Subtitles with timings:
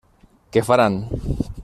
[0.55, 0.97] Què faran?